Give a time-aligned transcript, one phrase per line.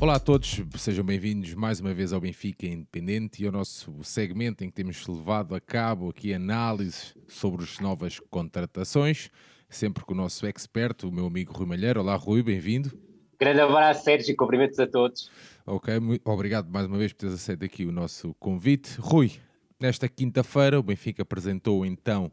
[0.00, 4.64] Olá a todos, sejam bem-vindos mais uma vez ao Benfica Independente e ao nosso segmento
[4.64, 9.28] em que temos levado a cabo aqui análises sobre as novas contratações,
[9.68, 12.00] sempre com o nosso expert, o meu amigo Rui Malheiro.
[12.00, 12.90] Olá Rui, bem-vindo.
[13.38, 15.30] Grande abraço, Sérgio, e cumprimentos a todos.
[15.66, 18.98] Ok, muito obrigado mais uma vez por teres aceito aqui o nosso convite.
[18.98, 19.32] Rui,
[19.78, 22.32] nesta quinta-feira o Benfica apresentou então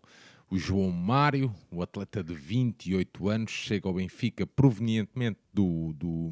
[0.50, 6.32] o João Mário, o atleta de 28 anos, chega ao Benfica provenientemente do, do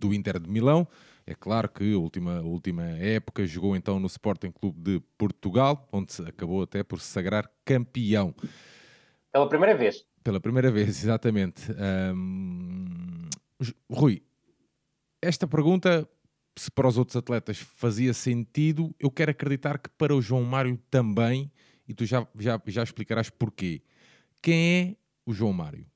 [0.00, 0.88] do Inter de Milão.
[1.26, 5.88] É claro que a última, a última época jogou então no Sporting Clube de Portugal,
[5.92, 8.34] onde acabou até por se sagrar campeão.
[9.30, 10.04] Pela primeira vez.
[10.24, 11.62] Pela primeira vez, exatamente.
[13.88, 14.22] Rui,
[15.22, 16.08] esta pergunta,
[16.56, 20.78] se para os outros atletas fazia sentido, eu quero acreditar que para o João Mário
[20.90, 21.52] também,
[21.86, 23.82] e tu já, já, já explicarás porquê.
[24.42, 25.86] Quem é o João Mário?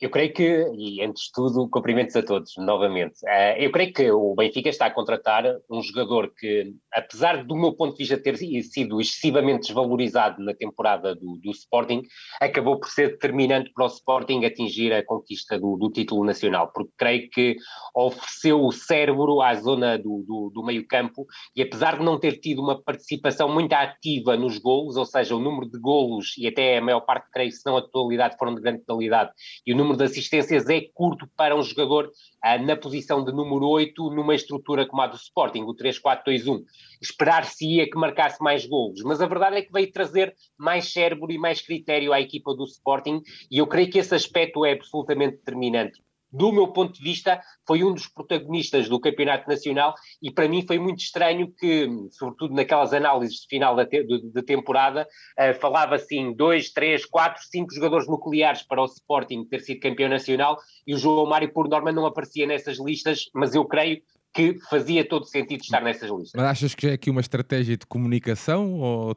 [0.00, 3.16] Eu creio que, e antes de tudo, cumprimentos a todos, novamente.
[3.24, 7.72] Uh, eu creio que o Benfica está a contratar um jogador que, apesar do meu
[7.72, 12.02] ponto de vista ter sido excessivamente desvalorizado na temporada do, do Sporting,
[12.40, 16.92] acabou por ser determinante para o Sporting atingir a conquista do, do título nacional, porque
[16.96, 17.56] creio que
[17.92, 21.26] ofereceu o cérebro à zona do, do, do meio-campo
[21.56, 25.40] e, apesar de não ter tido uma participação muito ativa nos golos, ou seja, o
[25.40, 28.60] número de golos, e até a maior parte, creio, se não a totalidade, foram de
[28.60, 29.32] grande qualidade,
[29.66, 32.10] e o número número de assistências é curto para um jogador
[32.42, 36.62] ah, na posição de número 8, numa estrutura como a do Sporting, o 3-4-2-1.
[37.00, 41.38] Esperar-se-ia que marcasse mais golos, mas a verdade é que veio trazer mais cérebro e
[41.38, 46.02] mais critério à equipa do Sporting, e eu creio que esse aspecto é absolutamente determinante
[46.30, 50.66] do meu ponto de vista, foi um dos protagonistas do Campeonato Nacional e para mim
[50.66, 55.06] foi muito estranho que, sobretudo naquelas análises de final da te de, temporada,
[55.38, 60.08] uh, falava assim dois, três, quatro, cinco jogadores nucleares para o Sporting ter sido campeão
[60.08, 64.00] nacional e o João Mário, por norma, não aparecia nessas listas, mas eu creio
[64.34, 66.32] que fazia todo sentido estar nessas listas.
[66.34, 69.16] Mas achas que é aqui uma estratégia de comunicação ou,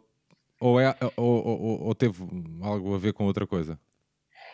[0.60, 2.24] ou, é, ou, ou, ou teve
[2.62, 3.78] algo a ver com outra coisa?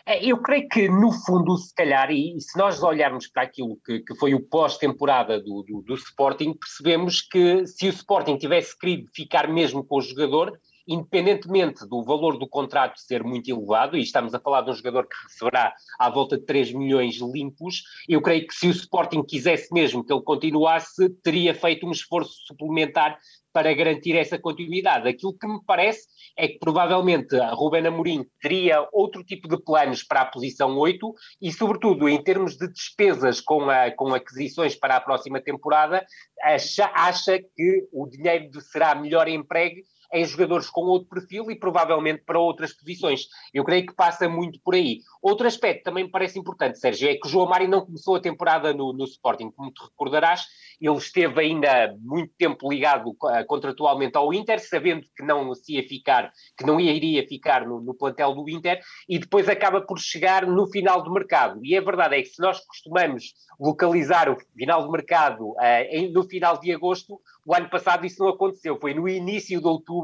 [0.08, 4.00] É, eu creio que, no fundo, se calhar, e, se nós olharmos para aquilo que,
[4.00, 9.06] que foi o pós-temporada do, do, do, Sporting, percebemos que se o Sporting tivesse querido
[9.14, 10.58] ficar mesmo com o jogador,
[10.88, 15.06] independentemente do valor do contrato ser muito elevado, e estamos a falar de um jogador
[15.06, 19.70] que receberá à volta de 3 milhões limpos, eu creio que se o Sporting quisesse
[19.74, 23.18] mesmo que ele continuasse, teria feito um esforço suplementar
[23.58, 25.08] para garantir essa continuidade.
[25.08, 30.04] Aquilo que me parece é que provavelmente a Ruben Amorim teria outro tipo de planos
[30.04, 34.94] para a posição 8 e, sobretudo, em termos de despesas com, a, com aquisições para
[34.94, 36.06] a próxima temporada,
[36.40, 39.82] acha, acha que o dinheiro será melhor empregue
[40.12, 43.28] em jogadores com outro perfil e provavelmente para outras posições.
[43.52, 45.00] Eu creio que passa muito por aí.
[45.22, 48.20] Outro aspecto também me parece importante, Sérgio, é que o João Mário não começou a
[48.20, 50.46] temporada no, no Sporting, como te recordarás,
[50.80, 55.86] ele esteve ainda muito tempo ligado uh, contratualmente ao Inter, sabendo que não se ia
[55.86, 60.46] ficar, que não iria ficar no, no plantel do Inter, e depois acaba por chegar
[60.46, 61.60] no final do mercado.
[61.64, 65.58] E a verdade é que se nós costumamos localizar o final do mercado uh,
[65.90, 69.66] em, no final de agosto, o ano passado isso não aconteceu, foi no início de
[69.66, 69.97] outubro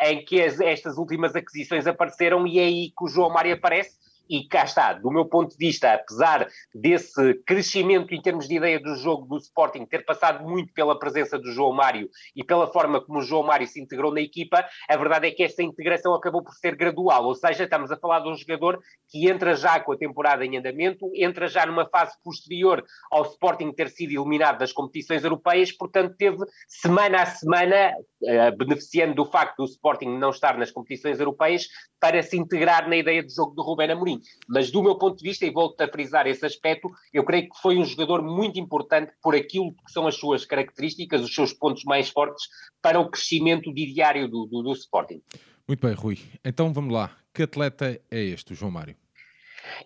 [0.00, 3.96] em que as, estas últimas aquisições apareceram e é aí que o João Mário aparece
[4.28, 8.80] e cá está, do meu ponto de vista, apesar desse crescimento em termos de ideia
[8.80, 13.00] do jogo do Sporting ter passado muito pela presença do João Mário e pela forma
[13.00, 16.42] como o João Mário se integrou na equipa, a verdade é que esta integração acabou
[16.42, 18.78] por ser gradual, ou seja, estamos a falar de um jogador
[19.08, 23.72] que entra já com a temporada em andamento, entra já numa fase posterior ao Sporting
[23.72, 29.58] ter sido eliminado das competições europeias, portanto teve semana a semana, uh, beneficiando do facto
[29.58, 31.68] do Sporting não estar nas competições europeias,
[32.00, 34.17] para se integrar na ideia de jogo do Rubén Amorim.
[34.48, 37.60] Mas do meu ponto de vista, e volto a frisar esse aspecto, eu creio que
[37.60, 41.84] foi um jogador muito importante por aquilo que são as suas características, os seus pontos
[41.84, 42.48] mais fortes
[42.82, 45.22] para o crescimento diário do, do, do Sporting.
[45.66, 46.18] Muito bem, Rui.
[46.44, 47.16] Então vamos lá.
[47.34, 48.96] Que atleta é este, o João Mário?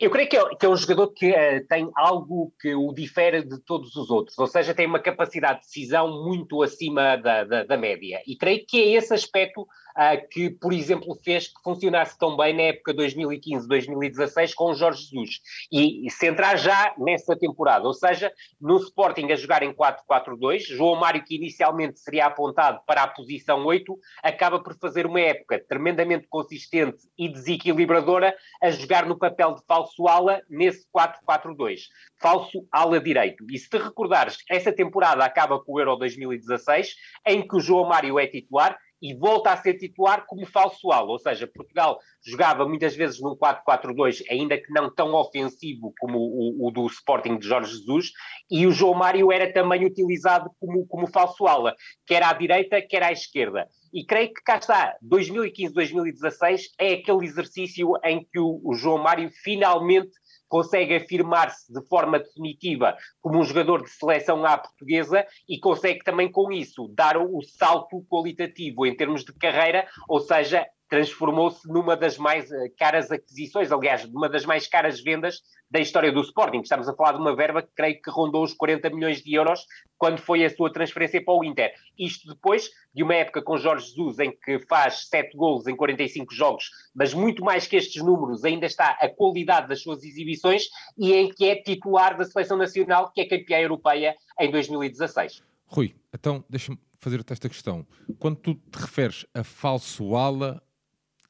[0.00, 3.42] Eu creio que é, que é um jogador que uh, tem algo que o difere
[3.42, 7.64] de todos os outros, ou seja, tem uma capacidade de decisão muito acima da, da,
[7.64, 8.22] da média.
[8.26, 9.66] E creio que é esse aspecto
[9.96, 15.02] uh, que, por exemplo, fez que funcionasse tão bem na época 2015-2016 com o Jorge
[15.02, 15.40] Jesus.
[15.70, 20.60] E, e se entrar já nessa temporada, ou seja, no Sporting a jogar em 4-4-2,
[20.76, 25.62] João Mário, que inicialmente seria apontado para a posição 8, acaba por fazer uma época
[25.68, 31.80] tremendamente consistente e desequilibradora a jogar no papel de falso ala nesse 4-4-2.
[32.20, 33.44] Falso ala direito.
[33.50, 36.94] E se te recordares, essa temporada acaba com o Euro 2016,
[37.26, 41.10] em que o João Mário é titular e volta a ser titular como falso ala,
[41.10, 46.68] ou seja, Portugal jogava muitas vezes num 4-4-2, ainda que não tão ofensivo como o,
[46.68, 48.12] o, do Sporting de Jorge Jesus,
[48.48, 51.74] e o João Mário era também utilizado como, como falso ala,
[52.06, 53.66] quer à direita, quer à esquerda.
[53.92, 59.28] E creio que cá está, 2015-2016 é aquele exercício em que o, o João Mário
[59.42, 60.12] finalmente
[60.52, 66.30] consegue afirmar-se de forma definitiva como um jogador de seleção à portuguesa e consegue também
[66.30, 72.18] com isso dar o salto qualitativo em termos de carreira, ou seja, transformou-se numa das
[72.18, 75.40] mais eh, caras aquisições, aliás, numa das mais caras vendas
[75.70, 76.60] da história do Sporting.
[76.60, 79.64] Estamos a falar de uma verba que creio que rondou os 40 milhões de euros
[79.96, 81.72] quando foi a sua transferência para o Inter.
[81.98, 86.34] Isto depois de uma época com Jorge Jesus em que faz 7 golos em 45
[86.34, 90.64] jogos, mas muito mais que estes números ainda está a qualidade das suas exibições
[90.98, 95.42] e em que é titular da Seleção Nacional, que é campeã europeia em 2016.
[95.64, 97.86] Rui, então deixa-me fazer-te esta questão.
[98.18, 100.62] Quando tu te referes a falso ala,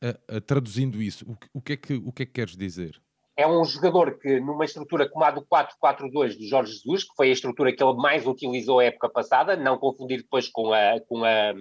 [0.03, 3.01] a, a, traduzindo isso, o, o, que é que, o que é que queres dizer?
[3.35, 7.31] É um jogador que, numa estrutura como a do 4-4-2 do Jorge Jesus, que foi
[7.31, 11.25] a estrutura que ele mais utilizou a época passada, não confundir depois com a, com
[11.25, 11.53] a,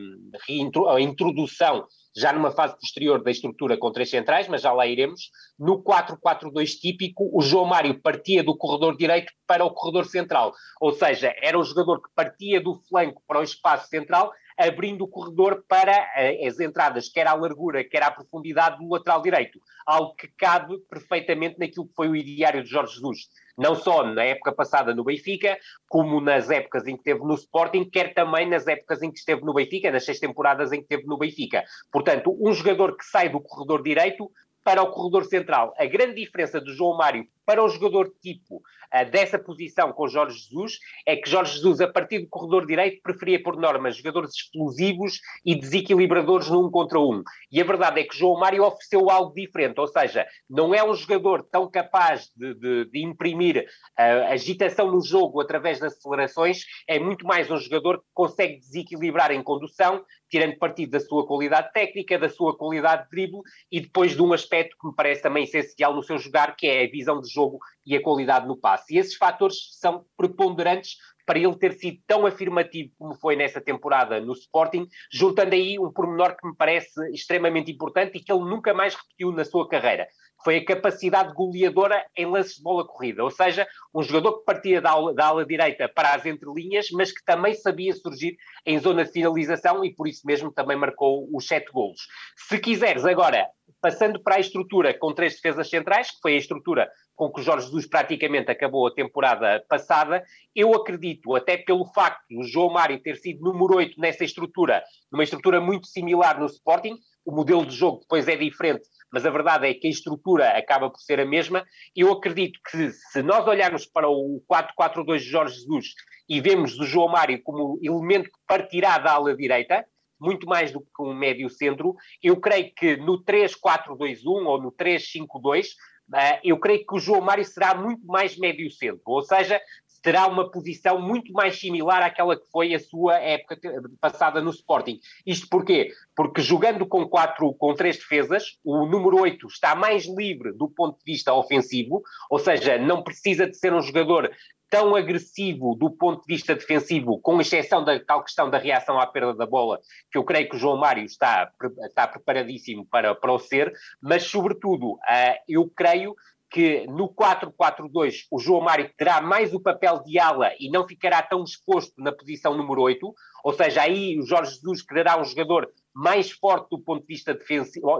[0.94, 5.30] a introdução já numa fase posterior da estrutura com três centrais, mas já lá iremos.
[5.58, 10.92] No 4-4-2 típico, o João Mário partia do corredor direito para o corredor central, ou
[10.92, 15.64] seja, era o jogador que partia do flanco para o espaço central abrindo o corredor
[15.68, 19.60] para uh, as entradas, quer à largura, quer à profundidade do lateral direito.
[19.86, 23.30] Algo que cabe perfeitamente naquilo que foi o ideário de Jorge Jesus.
[23.58, 25.58] Não só na época passada no Benfica,
[25.88, 29.42] como nas épocas em que esteve no Sporting, quer também nas épocas em que esteve
[29.42, 31.64] no Benfica, nas seis temporadas em que esteve no Benfica.
[31.92, 34.32] Portanto, um jogador que sai do corredor direito
[34.64, 35.74] para o corredor central.
[35.78, 40.38] A grande diferença do João Mário para o jogador tipo uh, dessa posição com Jorge
[40.38, 45.20] Jesus é que Jorge Jesus, a partir do corredor direito, preferia, por norma, jogadores explosivos
[45.46, 47.22] e desequilibradores num contra um.
[47.52, 50.94] E a verdade é que João Mário ofereceu algo diferente, ou seja, não é um
[50.94, 53.66] jogador tão capaz de, de, de imprimir
[54.00, 59.32] uh, agitação no jogo através das acelerações, é muito mais um jogador que consegue desequilibrar
[59.34, 64.14] em condução, tirando partido da sua qualidade técnica, da sua qualidade de drible e depois
[64.14, 67.20] de um aspecto que me parece também essencial no seu jogar, que é a visão
[67.20, 67.41] de jogo
[67.86, 68.96] e a qualidade no passe.
[68.96, 74.20] E esses fatores são preponderantes para ele ter sido tão afirmativo como foi nessa temporada
[74.20, 78.74] no Sporting, juntando aí um pormenor que me parece extremamente importante e que ele nunca
[78.74, 80.08] mais repetiu na sua carreira,
[80.44, 84.82] foi a capacidade goleadora em lances de bola corrida, ou seja, um jogador que partia
[84.82, 88.36] da ala, da ala, direita para as entrelinhas, mas que também sabia surgir
[88.66, 92.02] em zona de finalização e por isso mesmo também marcou os sete golos.
[92.36, 93.48] Se quiseres agora,
[93.82, 97.44] passando para a estrutura com três defesas centrais, que foi a estrutura com que o
[97.44, 100.24] Jorge Jesus praticamente acabou a temporada passada,
[100.56, 105.24] eu acredito, até pelo facto do João Mário ter sido número 8 nessa estrutura, numa
[105.24, 109.68] estrutura muito similar no Sporting, o modelo de jogo depois é diferente, mas a verdade
[109.68, 111.64] é que a estrutura acaba por ser a mesma.
[111.96, 115.94] Eu acredito que se nós olharmos para o 4-4-2 de Jorge Jesus
[116.28, 119.86] e vemos o João Mário como elemento que partirá da ala direita,
[120.22, 125.66] muito mais do que um médio centro, eu creio que no 3-4-2-1 ou no 3-5-2
[126.12, 129.62] Uh, eu creio que o João Mário será muito mais médio centro, ou seja,
[130.02, 133.58] terá uma posição muito mais similar àquela que foi a sua época
[134.00, 135.00] passada no Sporting.
[135.26, 135.90] Isto porquê?
[136.16, 140.98] Porque jogando com quatro, com três defesas, o número 8 está mais livre do ponto
[140.98, 144.30] de vista ofensivo, ou seja, não precisa de ser um jogador
[144.72, 149.06] tão agressivo do ponto de vista defensivo, com exceção da tal questão da reação à
[149.06, 151.52] perda da bola, que eu creio que o João Mário está,
[151.84, 156.16] está preparadíssimo para, para o ser, mas sobretudo uh, eu creio
[156.50, 161.22] que no 4-4-2 o João Mário terá mais o papel de ala e não ficará
[161.22, 163.14] tão exposto na posição número 8,
[163.44, 167.38] ou seja, aí o Jorge Jesus quererá um jogador mais forte do ponto de vista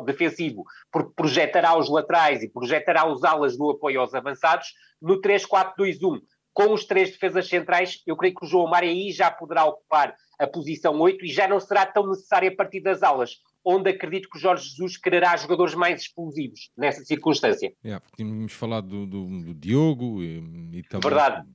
[0.06, 4.68] defensivo, porque projetará os laterais e projetará os alas no apoio aos avançados.
[5.02, 6.22] No 3-4-2-1
[6.54, 10.16] com os três defesas centrais, eu creio que o João Mário aí já poderá ocupar
[10.38, 14.30] a posição 8 e já não será tão necessário a partir das alas, onde acredito
[14.30, 17.74] que o Jorge Jesus quererá jogadores mais explosivos nessa circunstância.
[17.84, 20.38] Yeah, tínhamos falado do, do, do Diogo e,
[20.74, 21.10] e também...
[21.10, 21.48] Verdade.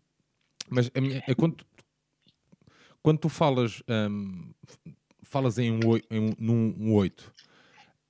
[0.68, 1.64] Mas a minha, é quando,
[3.02, 4.52] quando tu falas, um,
[5.22, 7.32] falas em um, em um, num 8,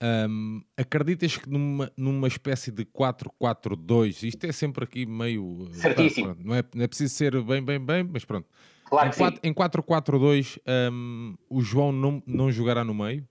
[0.03, 5.69] um, acreditas que numa, numa espécie de 4-4-2, isto é sempre aqui meio.
[5.73, 6.35] Certíssimo.
[6.35, 8.49] Pá, não, é, não é preciso ser bem, bem, bem, mas pronto.
[8.85, 9.11] Claro
[9.43, 10.59] em 4-4-2,
[10.93, 13.27] um, o João não, não jogará no meio?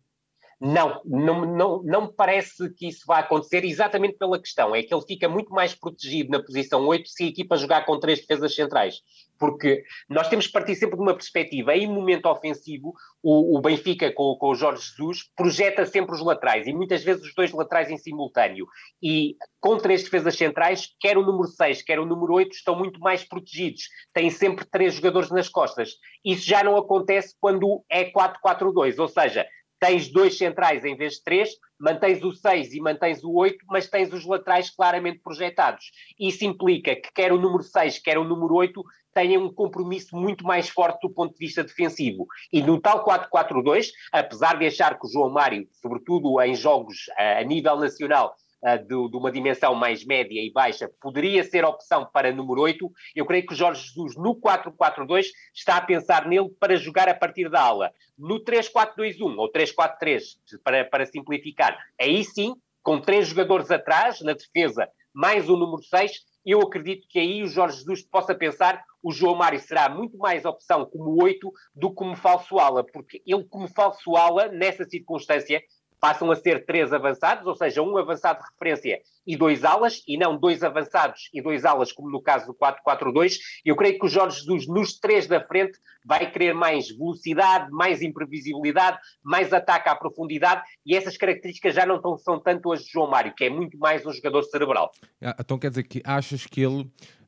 [0.60, 5.06] Não, não, não, não parece que isso vá acontecer, exatamente pela questão, é que ele
[5.06, 9.02] fica muito mais protegido na posição 8 se a equipa jogar com três defesas centrais.
[9.38, 14.10] Porque nós temos que partir sempre de uma perspectiva, em momento ofensivo, o, o Benfica
[14.14, 17.90] com, com o Jorge Jesus projeta sempre os laterais, e muitas vezes os dois laterais
[17.90, 18.66] em simultâneo.
[19.04, 23.00] E com três defesas centrais, quer o número 6, quer o número 8, estão muito
[23.02, 23.90] mais protegidos.
[24.14, 25.96] Têm sempre três jogadores nas costas.
[26.24, 29.46] Isso já não acontece quando é 4-4-2, ou seja,
[29.80, 33.90] tens dois centrais em vez de três, mantens o 6 e mantens o 8, mas
[33.90, 35.92] tens os laterais claramente projetados.
[36.20, 40.44] Isso implica que quer o número 6, quer o número 8 tenham um compromisso muito
[40.44, 42.28] mais forte do ponto de vista defensivo.
[42.52, 47.42] E no tal 4-4-2, apesar de achar que o João Mário, sobretudo em jogos a
[47.44, 48.36] nível nacional,
[48.78, 52.92] de, de, uma dimensão mais média e baixa, poderia ser opção para número 8.
[53.16, 57.14] Eu creio que o Jorge Jesus, no 4-4-2, está a pensar nele para jogar a
[57.14, 57.92] partir da ala.
[58.18, 60.22] No 3-4-2-1 ou 3-4-3,
[60.64, 66.12] para, para simplificar, aí sim, com três jogadores atrás, na defesa, mais o número 6,
[66.46, 70.46] eu acredito que aí o Jorge Jesus possa pensar o João Mário será muito mais
[70.46, 75.62] opção como 8 do que como falso ala, porque ele como falso ala, nessa circunstância,
[76.06, 80.20] passam a ser três avançados, ou seja, um avançado de referência e dois alas, e
[80.20, 83.38] não dois avançados e dois alas, como no caso do 4-4-2.
[83.66, 88.04] Eu creio que o Jorge Jesus, nos três da frente, vai querer mais velocidade, mais
[88.04, 93.10] imprevisibilidade, mais ataque à profundidade, e essas características já não são tanto as de João
[93.10, 94.92] Mário, que é muito mais um jogador cerebral.
[95.24, 96.82] Ah, então quer dizer que achas que ele.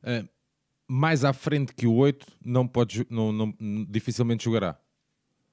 [0.04, 0.28] Uh,
[0.88, 3.52] mais à frente que o 8 não pode, não, não,
[3.88, 4.78] dificilmente jogará.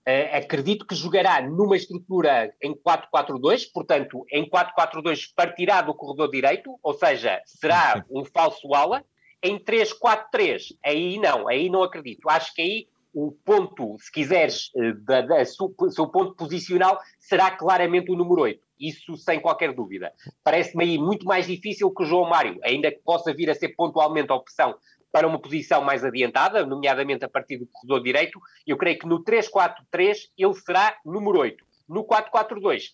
[0.08, 6.78] Uh, acredito que jogará numa estrutura em 4-4-2, portanto, em 4-4-2 partirá do corredor direito,
[6.84, 9.04] ou seja, será um falso ala.
[9.42, 12.30] Em 3-4-3, aí não, aí não acredito.
[12.30, 17.50] Acho que aí o ponto, se quiseres, eh, da, da, o seu ponto posicional será
[17.50, 18.62] claramente o número 8.
[18.78, 20.12] Isso sem qualquer dúvida.
[20.44, 23.70] Parece-me aí muito mais difícil que o João Mário, ainda que possa vir a ser
[23.70, 24.76] pontualmente a opção
[25.16, 28.38] para uma posição mais adiantada, nomeadamente a partir do corredor direito.
[28.68, 31.64] Eu creio que no 3-4-3 ele será número 8.
[31.88, 32.92] No 4-4-2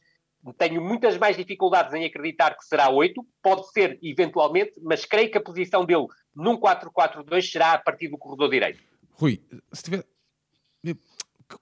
[0.56, 5.38] tenho muitas mais dificuldades em acreditar que será 8, pode ser eventualmente, mas creio que
[5.40, 8.80] a posição dele num 4-4-2 será a partir do corredor direito.
[9.14, 9.42] Rui,
[9.74, 10.06] se tiver.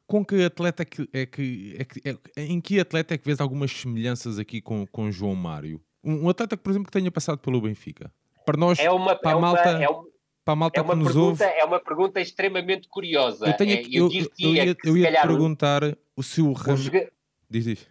[0.06, 3.26] Com que atleta é que, é que, é que é, em que atleta é que
[3.26, 5.82] vês algumas semelhanças aqui com, com João Mário?
[6.04, 8.12] Um, um atleta, por exemplo, que tenha passado pelo Benfica.
[8.46, 10.10] Para nós, é uma, para é a malta, uma, é uma,
[10.44, 11.60] para a malta é uma que nos pergunta, ouve.
[11.60, 13.48] É uma pergunta extremamente curiosa.
[13.48, 15.82] Eu, tenho É, aqui, eu, eu, eu, ia, eu ia te perguntar
[16.16, 16.78] o seu ramo.
[16.78, 17.12] joga...
[17.50, 17.88] Diz, diz.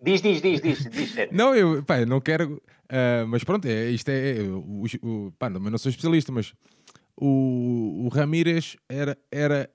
[0.00, 1.14] Diz, diz, diz, diz, diz.
[1.32, 2.62] não, eu pá, não quero.
[2.90, 4.36] Uh, mas pronto, é, isto é.
[4.42, 6.54] O, o, pá, não, eu não sou especialista, mas
[7.16, 9.18] o, o Ramírez era.
[9.30, 9.68] era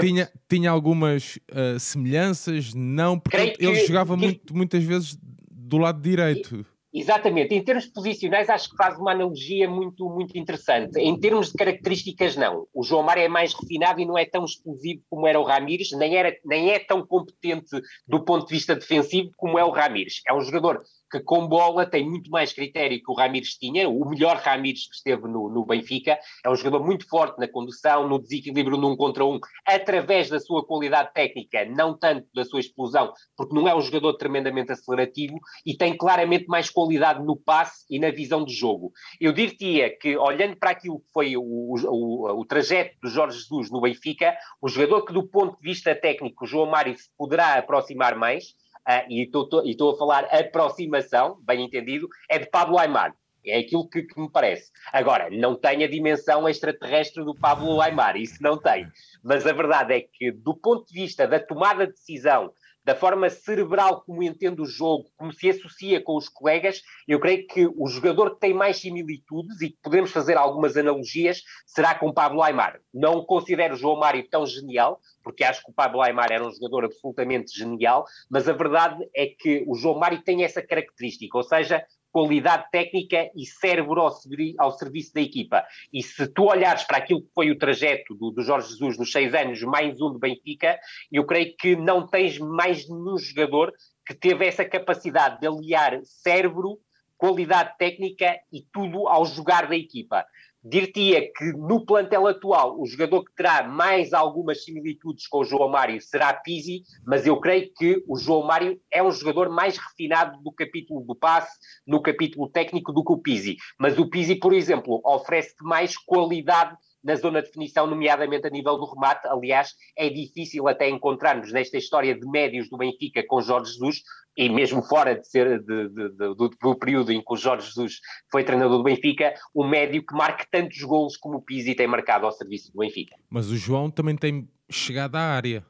[0.00, 4.20] tinha, tinha algumas uh, semelhanças, não, porque ele, jogava que...
[4.22, 5.18] muito, muitas vezes
[5.50, 6.64] do lado direito.
[6.98, 7.54] Exatamente.
[7.54, 10.98] Em termos posicionais, acho que faz uma analogia muito, muito interessante.
[10.98, 12.66] Em termos de características, não.
[12.74, 15.92] O João Mário é mais refinado e não é tão explosivo como era o Ramires,
[15.92, 20.20] nem, era, nem é tão competente do ponto de vista defensivo como é o Ramires.
[20.26, 24.08] É um jogador que com bola tem muito mais critério que o Ramires tinha, o
[24.08, 28.18] melhor Ramires que esteve no, no, Benfica, é um jogador muito forte na condução, no
[28.18, 33.54] desequilíbrio num contra um, através da sua qualidade técnica, não tanto da sua explosão, porque
[33.54, 38.10] não é um jogador tremendamente acelerativo e tem claramente mais qualidade no passe e na
[38.10, 38.92] visão de jogo.
[39.20, 43.70] Eu diria que, olhando para aquilo que foi o, o, o trajeto do Jorge Jesus
[43.70, 47.54] no Benfica, o jogador que do ponto de vista técnico, o João Mário se poderá
[47.54, 48.54] aproximar mais,
[48.88, 53.14] uh, e estou a falar aproximação, bem entendido, é de Pablo Aymar.
[53.46, 54.70] É aquilo que, que, me parece.
[54.92, 58.86] Agora, não tem a dimensão extraterrestre do Pablo Aymar, isso não tem.
[59.22, 62.52] Mas a verdade é que, do ponto de vista da tomada de decisão,
[62.88, 67.46] da forma cerebral como entende o jogo, como se associa com os colegas, eu creio
[67.46, 72.10] que o jogador que tem mais similitudes e que podemos fazer algumas analogias será com
[72.10, 72.80] Pablo Aymar.
[72.94, 76.86] Não considero João Mário tão genial, porque acho que o Pablo Aymar era um jogador
[76.86, 81.84] absolutamente genial, mas a verdade é que o João Mário tem essa característica, ou seja,
[82.18, 85.64] qualidade técnica e cérebro ao, serviço da equipa.
[85.92, 89.12] E se tu olhares para aquilo que foi o trajeto do, do, Jorge Jesus nos
[89.12, 90.76] seis anos, mais um do Benfica,
[91.12, 93.72] eu creio que não tens mais nenhum jogador
[94.04, 96.80] que teve essa capacidade de aliar cérebro,
[97.16, 100.26] qualidade técnica e tudo ao jogar da equipa.
[100.68, 105.70] Dir-te-ia que no plantel atual o jogador que terá mais algumas similitudes com o João
[105.70, 110.38] Mário será Pizzi, mas eu creio que o João Mário é um jogador mais refinado
[110.42, 113.56] do capítulo do passe, no capítulo técnico do que o Pizzi.
[113.78, 118.76] Mas o Pizzi, por exemplo, oferece mais qualidade na zona de definição, nomeadamente a nível
[118.76, 119.26] do remate.
[119.26, 124.02] Aliás, é difícil até encontrarmos nesta história de médios do Benfica com Jorge Jesus,
[124.38, 127.66] e mesmo fora de ser de, de, de, do, do, período em que o Jorge
[127.66, 131.88] Jesus foi treinador do Benfica, um médio que marque tantos golos como o Pizzi tem
[131.88, 133.16] marcado ao serviço do Benfica.
[133.28, 135.66] Mas o João também tem chegado à área.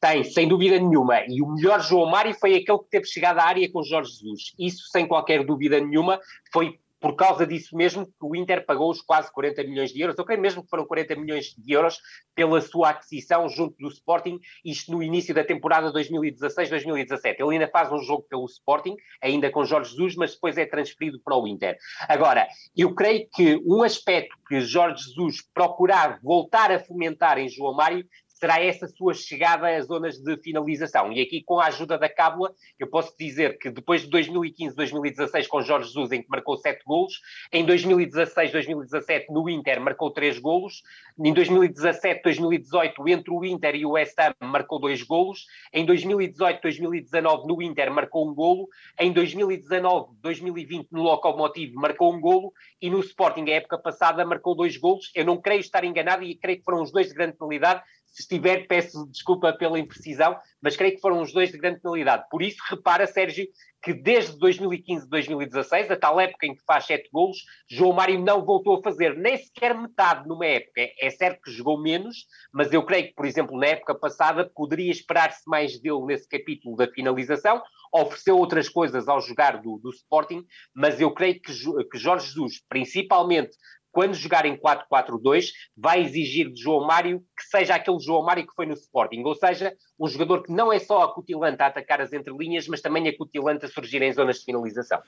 [0.00, 1.20] Tem, sem dúvida nenhuma.
[1.28, 4.54] E o melhor João Mário foi aquele que teve chegado à área com Jorge Jesus.
[4.58, 6.18] Isso, sem qualquer dúvida nenhuma,
[6.50, 10.16] foi por causa disso mesmo que o Inter pagou os quase 40 milhões de euros,
[10.18, 11.98] eu creio mesmo que foram 40 milhões de euros
[12.34, 17.36] pela sua aquisição junto do Sporting, isto no início da temporada 2016-2017.
[17.38, 21.18] Ele ainda faz um jogo pelo Sporting, ainda com Jorge Jesus, mas depois é transferido
[21.24, 21.76] para o Inter.
[22.06, 27.74] Agora, eu creio que um aspecto que Jorge Jesus procurar voltar a fomentar em João
[27.74, 28.06] Mário
[28.40, 31.12] será essa sua chegada às zonas de finalização.
[31.12, 35.46] E aqui, com a ajuda da Cábula, eu posso dizer que depois de 2015, 2016,
[35.46, 37.20] com Jorge Jesus, em que marcou 7 golos,
[37.52, 40.82] em 2016, 2017, no Inter, marcou 3 golos,
[41.22, 46.62] em 2017, 2018, entre o Inter e o West Ham, marcou 2 golos, em 2018,
[46.62, 48.68] 2019, no Inter, marcou um golo,
[48.98, 54.54] em 2019, 2020, no Lokomotiv, marcou um golo, e no Sporting, a época passada, marcou
[54.54, 55.10] 2 golos.
[55.14, 58.22] Eu não creio estar enganado e creio que foram os dois de grande qualidade, se
[58.22, 62.24] estiver, peço desculpa pela imprecisão, mas creio que foram os dois de grande penalidade.
[62.30, 63.46] Por isso, repara, Sérgio,
[63.82, 67.38] que desde 2015 2016, a tal época em que faz sete golos,
[67.68, 70.82] João Mário não voltou a fazer nem sequer metade numa época.
[71.00, 74.90] É certo que jogou menos, mas eu creio que, por exemplo, na época passada, poderia
[74.90, 77.62] esperar-se mais dele nesse capítulo da finalização.
[77.92, 81.52] Ofereceu outras coisas ao jogar do, do Sporting, mas eu creio que,
[81.90, 83.56] que Jorge Jesus, principalmente
[83.92, 88.54] quando jogar em 4-4-2, vai exigir de João Mário que seja aquele João Mário que
[88.54, 92.12] foi no Sporting, ou seja, um jogador que não é só acutilante a atacar as
[92.12, 95.02] entrelinhas, mas também acutilante a surgir em zonas de finalização.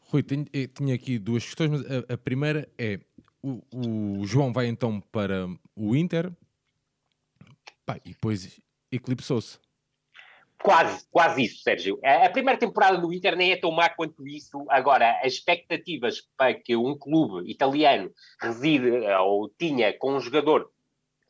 [0.00, 2.98] Rui, tenho, eh, tinha aqui duas questões, mas a, a primeira é:
[3.42, 6.32] o, o, João vai então para o Inter
[7.84, 9.58] pá, e depois eclipsou-se.
[10.62, 12.00] Quase, quase isso, Sérgio.
[12.02, 14.64] A primeira temporada do Inter nem é tão má quanto isso.
[14.68, 18.10] Agora, as expectativas para que um clube italiano
[18.40, 20.68] reside ou tinha com um jogador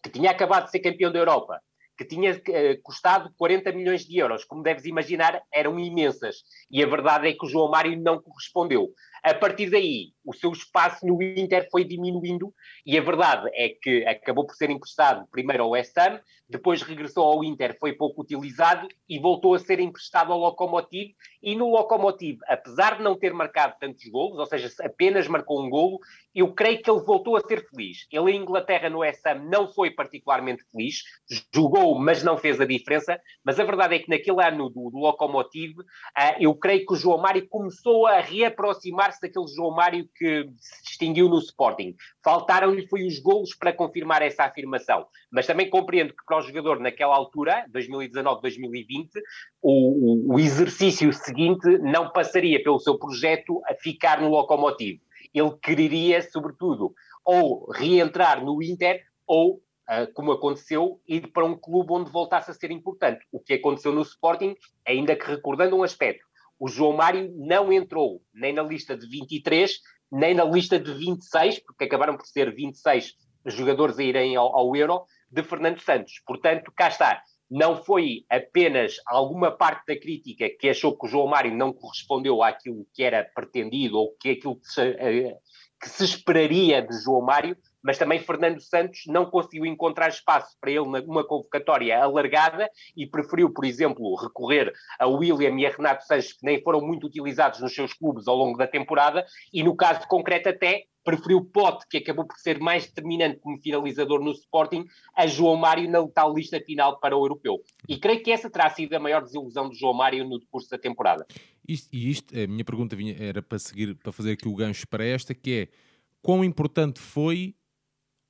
[0.03, 1.61] que tinha acabado de ser campeão da Europa,
[1.97, 6.37] que tinha uh, custado 40 milhões de euros, como deves imaginar, eram imensas.
[6.71, 8.89] E a verdade é que o João Mário não correspondeu.
[9.23, 12.53] A partir daí, o seu espaço no Inter foi diminuindo
[12.85, 17.25] e a verdade é que acabou por ser emprestado primeiro ao West Ham, depois regressou
[17.25, 21.15] ao Inter, foi pouco utilizado e voltou a ser emprestado ao Lokomotiv.
[21.43, 25.69] E no Lokomotiv, apesar de não ter marcado tantos golos, ou seja, apenas marcou um
[25.69, 25.99] golo,
[26.35, 28.07] eu creio que ele voltou a ser feliz.
[28.11, 31.03] Ele em Inglaterra no West Ham não foi particularmente feliz,
[31.55, 33.21] jogou, mas não fez a diferença.
[33.45, 35.85] Mas a verdade é que naquele ano do, do Lokomotiv, uh,
[36.41, 41.29] eu creio que o João Mário começou a reaproximar-se daquele João Mário que se distinguiu
[41.29, 41.95] no Sporting.
[42.23, 45.07] Faltaram-lhe foi os golos para confirmar essa afirmação.
[45.31, 49.09] Mas também compreendo que para o jogador naquela altura, 2019-2020,
[49.63, 55.01] o, o exercício seguinte não passaria pelo seu projeto a ficar no Lokomotiv.
[55.33, 56.93] Ele quereria, sobretudo,
[57.25, 62.55] ou reentrar no Inter ou Uh, como aconteceu, ir para um clube onde voltasse a
[62.55, 63.25] ser importante.
[63.33, 64.55] O que aconteceu no Sporting,
[64.87, 66.27] ainda que recordando um aspecto,
[66.59, 71.61] o João Mário não entrou nem na lista de 23, nem na lista de 26,
[71.61, 73.15] porque acabaram por ser 26
[73.47, 76.21] jogadores a irem ao, ao Euro, de Fernando Santos.
[76.27, 77.23] Portanto, cá está.
[77.51, 82.43] Não foi apenas alguma parte da crítica que achou que o João Mário não correspondeu
[82.43, 85.37] àquilo que era pretendido ou que aquilo que se, eh,
[85.81, 90.71] que se esperaria de João Mário, mas também Fernando Santos não conseguiu encontrar espaço para
[90.71, 96.33] ele numa convocatória alargada e preferiu, por exemplo, recorrer a William e a Renato Sanches,
[96.33, 100.07] que nem foram muito utilizados nos seus clubes ao longo da temporada, e no caso
[100.09, 104.85] concreto até preferiu Pote, que acabou por ser mais determinante como finalizador no Sporting,
[105.17, 107.63] a João Mário na tal lista final para o Europeu.
[107.89, 110.77] E creio que essa terá sido a maior desilusão de João Mário no decurso da
[110.77, 111.27] temporada.
[111.67, 114.87] Isto, e isto, a minha pergunta vinha, era para seguir, para fazer aqui o gancho
[114.87, 115.69] para esta, que é
[116.21, 117.55] quão importante foi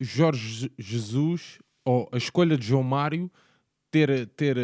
[0.01, 3.31] Jorge Jesus, ou a escolha de João Mário,
[3.91, 4.57] ter, ter,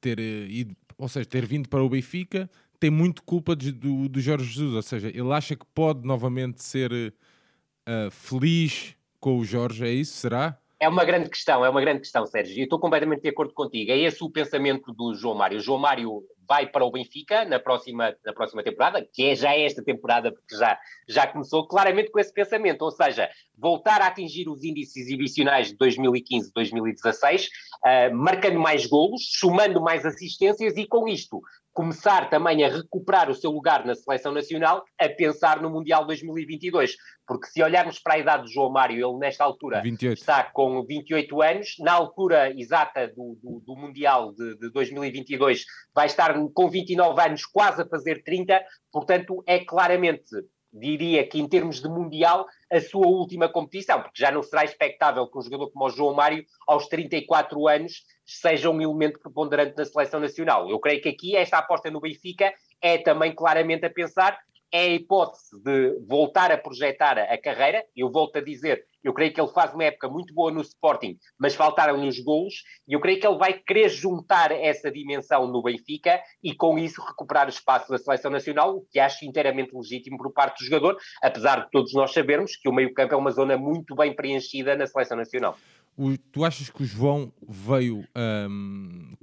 [0.00, 4.20] ter ido, ou seja, ter vindo para o Benfica, tem muito culpa de, do, do
[4.20, 4.74] Jorge Jesus.
[4.74, 10.16] Ou seja, ele acha que pode novamente ser uh, feliz com o Jorge, é isso?
[10.16, 10.58] Será?
[10.80, 12.58] É uma grande questão, é uma grande questão, Sérgio.
[12.58, 13.92] E estou completamente de acordo contigo.
[13.92, 15.58] É esse o pensamento do João Mário.
[15.58, 19.54] O João Mário vai para o Benfica na próxima, na próxima temporada, que é já
[19.54, 24.48] esta temporada, porque já, já começou claramente com esse pensamento, ou seja, voltar a atingir
[24.48, 31.40] os índices exibicionais de 2015-2016, uh, marcando mais golos, somando mais assistências e com isto
[31.80, 36.94] começar também a recuperar o seu lugar na seleção nacional, a pensar no Mundial 2022.
[37.26, 40.18] Porque se olharmos para a idade de João Mário, ele nesta altura 28.
[40.18, 45.64] está com 28 anos, na altura exata do, do, do Mundial de, de 2022
[45.94, 48.62] vai estar com 29 anos, quase a fazer 30,
[48.92, 50.36] portanto é claramente
[50.72, 55.26] diria que em termos de Mundial, a sua última competição, porque já não será expectável
[55.26, 59.84] que um jogador como o João Mário, aos 34 anos, seja um elemento preponderante na
[59.84, 60.70] seleção nacional.
[60.70, 64.38] Eu creio que aqui esta aposta no Benfica é também claramente a pensar
[64.72, 67.84] é a hipótese de voltar a projetar a carreira.
[67.96, 71.18] Eu volto a dizer, eu creio que ele faz uma época muito boa no Sporting,
[71.38, 75.62] mas faltaram-lhe os golos, e eu creio que ele vai querer juntar essa dimensão no
[75.62, 80.16] Benfica e com isso recuperar o espaço da seleção nacional, o que acho inteiramente legítimo
[80.18, 83.56] por parte do jogador, apesar de todos nós sabermos que o meio-campo é uma zona
[83.56, 85.56] muito bem preenchida na seleção nacional.
[85.96, 89.14] O, tu achas que o João veio um,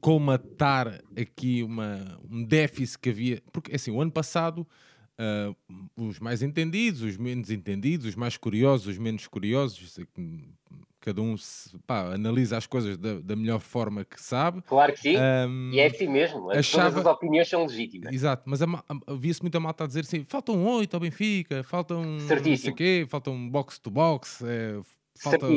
[1.19, 3.41] aqui uma, um déficit que havia?
[3.51, 4.67] Porque, assim, o ano passado
[5.19, 5.55] Uh,
[5.95, 9.97] os mais entendidos, os menos entendidos, os mais curiosos, os menos curiosos,
[10.99, 14.61] cada um se, pá, analisa as coisas da, da, melhor forma que sabe.
[14.61, 16.91] Claro que sim, um, e é assim mesmo, achava...
[16.91, 18.13] todas as opiniões são legítimas.
[18.13, 18.59] Exato, mas
[19.07, 22.49] havia-se muita malta a dizer assim, faltam oito ao Benfica, faltam Certíssimo.
[22.49, 24.79] não sei quê, faltam box-to-box, é,
[25.15, 25.47] falta...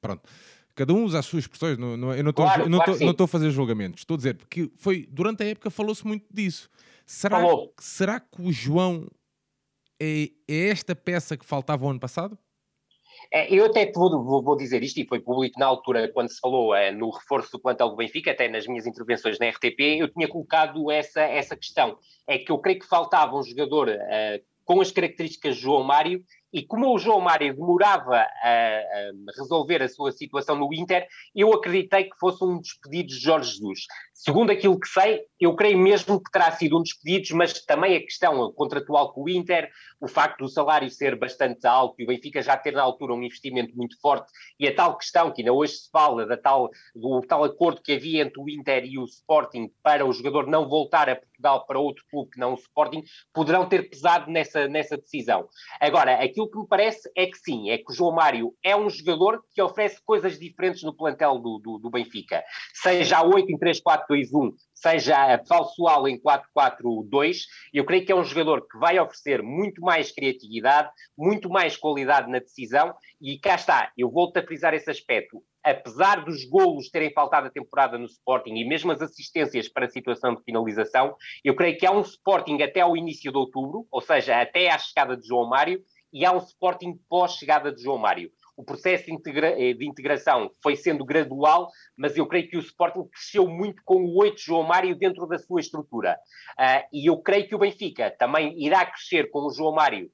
[0.00, 0.28] Pronto.
[0.74, 3.50] Cada um usa as suas expressões, não, não, eu não estou claro, claro a fazer
[3.50, 6.68] julgamentos, estou a dizer, porque foi, durante a época falou-se muito disso.
[7.12, 7.42] Será,
[7.80, 9.08] será que o João
[10.00, 12.38] é, é, esta peça que faltava o ano passado?
[13.32, 16.38] É, eu até vou, vou, vou, dizer isto, e foi público na altura, quando se
[16.38, 20.08] falou é, no reforço do plantel do Benfica, até nas minhas intervenções na RTP, eu
[20.08, 21.98] tinha colocado essa, essa questão.
[22.28, 26.22] É que eu creio que faltava um jogador uh, com as características de João Mário
[26.52, 31.52] e como o João Mário demorava a, a, resolver a sua situação no Inter, eu
[31.52, 33.80] acreditei que fosse um despedido de Jorge Jesus.
[34.12, 38.00] Segundo aquilo que sei, eu creio mesmo que terá sido um despedido, mas também a
[38.00, 42.42] questão contratual com o Inter, o facto do salário ser bastante alto e o Benfica
[42.42, 45.74] já ter na altura um investimento muito forte e a tal questão que ainda hoje
[45.74, 49.70] se fala da tal, do tal acordo que havia entre o Inter e o Sporting
[49.82, 53.66] para o jogador não voltar a Portugal para outro clube que não o Sporting, poderão
[53.66, 55.48] ter pesado nessa, nessa decisão.
[55.80, 58.88] Agora, aquilo que me parece é que sim, é que o João Mário é um
[58.88, 63.58] jogador que oferece coisas diferentes no plantel do, do, do Benfica, seja a 8 em
[63.58, 67.38] 3-4 2-1, seja a falsoal em 4-4-2,
[67.72, 72.30] eu creio que é um jogador que vai oferecer muito mais criatividade, muito mais qualidade
[72.30, 75.42] na decisão, e cá está, eu volto a frisar esse aspecto.
[75.62, 79.90] Apesar dos golos terem faltado a temporada no Sporting e mesmo as assistências para a
[79.90, 84.00] situação de finalização, eu creio que há um Sporting até ao início de outubro, ou
[84.00, 88.30] seja, até à chegada de João Mário, e há um Sporting pós-chegada de João Mário
[88.60, 92.60] o processo de, integra eh, de, integração foi sendo gradual, mas eu creio que o
[92.60, 96.18] Sporting cresceu muito com o 8 João Mário dentro da sua estrutura.
[96.58, 100.10] Uh, e eu creio que o Benfica também irá crescer com o João Mário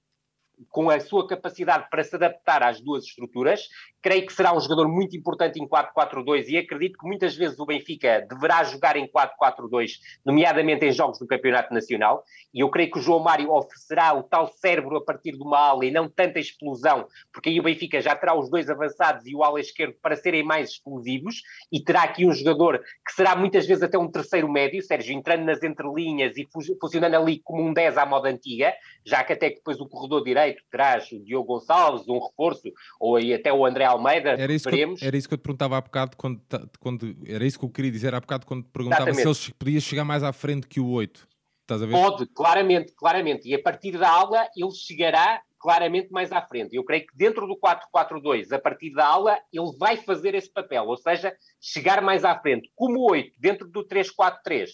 [0.70, 3.62] com a sua capacidade para se adaptar às duas estruturas.
[4.06, 7.66] Creio que será um jogador muito importante em 4-4-2 e acredito que muitas vezes o
[7.66, 12.22] Benfica deverá jogar em 4-4-2, nomeadamente em jogos do Campeonato Nacional.
[12.54, 15.58] E eu creio que o João Mário oferecerá o tal cérebro a partir de uma
[15.58, 19.34] ala e não tanta explosão, porque aí o Benfica já terá os dois avançados e
[19.34, 21.42] o ala esquerdo para serem mais explosivos
[21.72, 25.46] e terá aqui um jogador que será muitas vezes até um terceiro médio, Sérgio, entrando
[25.46, 26.46] nas entrelinhas e
[26.80, 28.72] funcionando ali como um 10 à moda antiga,
[29.04, 33.34] já que até depois o corredor direito traz o Diogo Gonçalves, um reforço, ou aí
[33.34, 36.16] até o André Almeida, era isso, que era isso que eu te perguntava há bocado,
[36.16, 36.40] quando,
[36.78, 39.34] quando, era isso que eu queria dizer há bocado, quando te perguntava Exatamente.
[39.36, 41.28] se ele podia chegar mais à frente que o 8.
[41.62, 41.92] Estás a ver?
[41.92, 43.48] Pode, claramente, claramente.
[43.48, 46.76] E a partir da aula ele chegará claramente mais à frente.
[46.76, 50.84] Eu creio que dentro do 4-4-2, a partir da aula, ele vai fazer esse papel,
[50.84, 52.70] ou seja, chegar mais à frente.
[52.76, 54.68] Como o 8, dentro do 3-4-3,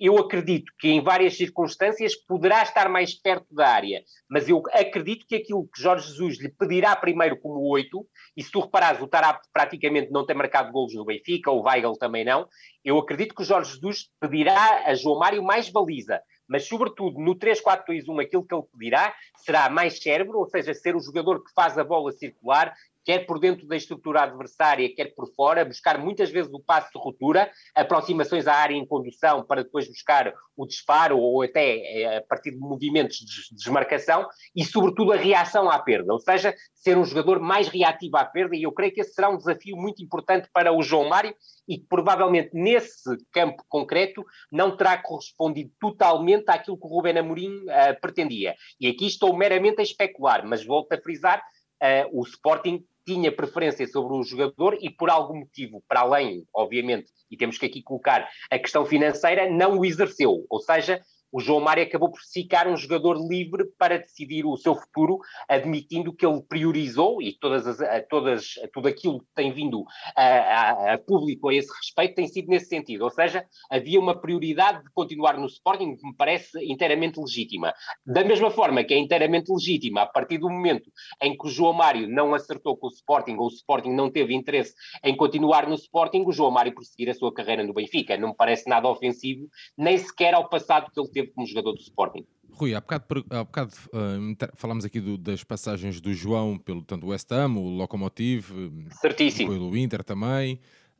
[0.00, 5.26] eu acredito que em várias circunstâncias poderá estar mais perto da área, mas eu acredito
[5.26, 9.06] que aquilo que Jorge Jesus lhe pedirá primeiro como oito, e se tu reparares, o
[9.06, 12.48] Tarap praticamente não tem marcado golos no Benfica, o Weigl também não,
[12.82, 17.36] eu acredito que o Jorge Jesus pedirá a João Mário mais baliza, mas sobretudo no
[17.36, 21.76] 3-4-2-1 aquilo que ele pedirá será mais cérebro, ou seja, ser o jogador que faz
[21.76, 22.74] a bola circular,
[23.08, 26.98] quer por dentro da estrutura adversária, quer por fora, buscar muitas vezes o passo de
[26.98, 32.20] ruptura, aproximações à área em condução para depois buscar o disparo ou até eh, a
[32.20, 37.04] partir de movimentos de desmarcação e, sobretudo, a reação à perda, ou seja, ser um
[37.04, 40.50] jogador mais reativo à perda e eu creio que esse será um desafio muito importante
[40.52, 41.34] para o João Mário
[41.66, 47.56] e que provavelmente nesse campo concreto não terá correspondido totalmente àquilo que o Rubén Amorim
[47.62, 48.54] uh, pretendia.
[48.78, 51.42] E aqui estou meramente a especular, mas volto a frisar,
[51.82, 57.10] uh, o Sporting tinha preferência sobre o jogador e por algum motivo, para além, obviamente,
[57.30, 60.44] e temos que aqui colocar a questão financeira, não o exerceu.
[60.50, 64.74] Ou seja, o João Mário acabou por ficar um jogador livre para decidir o seu
[64.74, 69.84] futuro, admitindo que ele priorizou, e todas as, todas, tudo aquilo que tem vindo
[70.16, 73.02] a, a, a, público a esse respeito tem sido nesse sentido.
[73.04, 77.74] Ou seja, havia uma prioridade de continuar no Sporting que me parece inteiramente legítima.
[78.06, 80.90] Da mesma forma que é inteiramente legítima, a partir do momento
[81.22, 84.34] em que o João Mário não acertou com o Sporting, ou o Sporting não teve
[84.34, 88.16] interesse em continuar no Sporting, o João Mário prosseguir a sua carreira no Benfica.
[88.16, 91.80] Não me parece nada ofensivo, nem sequer ao passado que ele teve como jogador do
[91.80, 92.24] Sporting.
[92.50, 97.06] Rui, há bocado, há bocado uh, falámos aqui do, das passagens do João pelo tanto
[97.06, 99.52] West Ham, o Locomotive, Certíssimo.
[99.52, 100.58] pelo Inter também.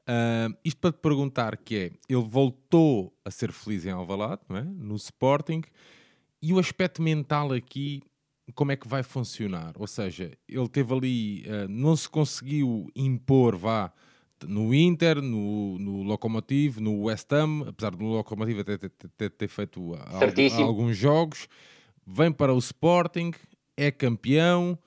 [0.09, 4.57] Uh, isto para te perguntar que é, ele voltou a ser feliz em Alvalade, não
[4.57, 4.63] é?
[4.63, 5.63] no Sporting,
[6.41, 8.03] e o aspecto mental aqui,
[8.55, 9.75] como é que vai funcionar?
[9.77, 13.93] Ou seja, ele teve ali, uh, não se conseguiu impor, vá,
[14.47, 19.49] no Inter, no, no Locomotive, no West Ham, apesar do Locomotive até ter, ter, ter
[19.49, 19.95] feito
[20.63, 21.49] alguns jogos,
[22.07, 23.33] vem para o Sporting,
[23.77, 24.79] é campeão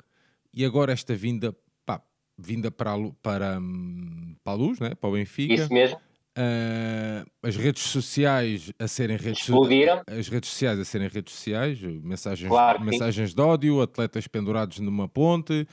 [0.54, 2.02] e agora esta vinda, pá,
[2.38, 4.94] vinda para, a, para, hum, para a luz, né?
[4.96, 5.54] para o Benfica.
[5.54, 5.98] Isso mesmo.
[6.32, 10.02] Uh, as redes sociais a serem redes Explodiram.
[10.08, 15.10] as redes sociais a serem redes sociais, mensagens, claro, mensagens de ódio, atletas pendurados numa
[15.10, 15.68] ponte,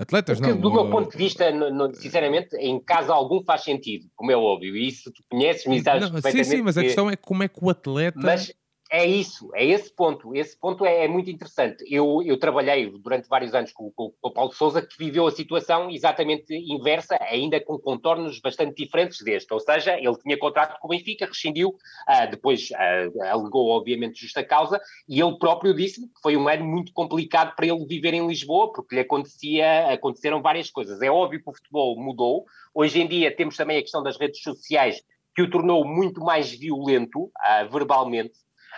[0.00, 0.58] Atletas, Porque, não.
[0.58, 4.36] Do meu ponto de vista, no, no, sinceramente, em caso algum faz sentido, como é
[4.36, 7.42] óbvio, e isso tu conheces-me e sabes não, Sim, sim, mas a questão é como
[7.42, 8.18] é que o atleta.
[8.18, 8.50] Mas
[8.92, 10.34] é isso, é esse ponto.
[10.34, 11.84] Esse ponto é, é muito interessante.
[11.88, 15.30] Eu, eu, trabalhei durante vários anos com, com, com, o Paulo Souza, que viveu a
[15.30, 19.54] situação exatamente inversa, ainda com contornos bastante diferentes deste.
[19.54, 24.42] Ou seja, ele tinha contrato com o Benfica, rescindiu, uh, depois uh, alegou, obviamente, justa
[24.42, 28.26] causa, e ele próprio disse que foi um ano muito complicado para ele viver em
[28.26, 31.00] Lisboa, porque lhe acontecia, aconteceram várias coisas.
[31.00, 32.44] É óbvio que o futebol mudou.
[32.74, 35.00] Hoje em dia temos também a questão das redes sociais,
[35.32, 38.32] que o tornou muito mais violento, uh, verbalmente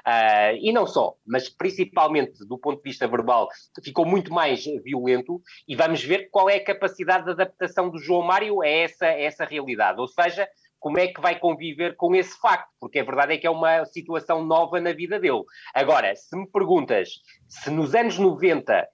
[0.06, 3.48] Uh, e não só, mas principalmente do ponto de vista verbal,
[3.84, 8.22] ficou muito mais violento e vamos ver qual é a capacidade de adaptação do João
[8.22, 10.00] Mário a essa, a essa realidade.
[10.00, 10.48] Ou seja,
[10.80, 13.84] como é que vai conviver com esse facto, porque a verdade é que é uma
[13.84, 15.44] situação nova na vida dele.
[15.72, 17.08] Agora, se me perguntas
[17.48, 18.88] se nos anos 90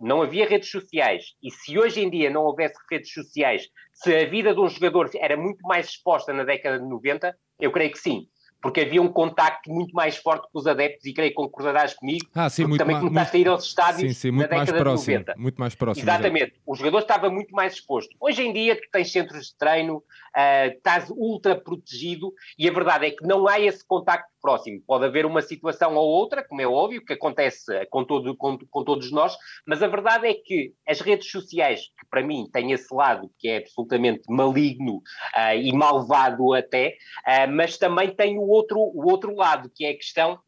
[0.00, 4.26] não havia redes sociais e se hoje em dia não houvesse redes sociais, se a
[4.26, 7.98] vida de um jogador era muito mais exposta na década de 90, eu creio que
[7.98, 8.26] sim
[8.64, 12.24] porque havia um contacto muito mais forte com os adeptos, e creio que concordarás comigo,
[12.34, 14.72] ah, sim, muito também começaste muito, a ir aos estádios sim, sim, muito na década
[14.72, 15.34] mais próximo, de 90.
[15.36, 16.04] Muito mais próximo.
[16.08, 16.62] Exatamente, já.
[16.66, 18.16] o jogador estava muito mais exposto.
[18.18, 23.04] Hoje em dia, tu tens centros de treino, uh, estás ultra protegido, e a verdade
[23.04, 24.82] é que não há esse contacto próximo.
[24.86, 28.84] Pode haver uma situação ou outra, como é óbvio, que acontece com, todo, com, com
[28.84, 32.94] todos nós, mas a verdade é que as redes sociais, que para mim têm esse
[32.94, 36.96] lado que é absolutamente maligno uh, e malvado até,
[37.26, 40.38] uh, mas também tem o outro, o outro lado, que é a questão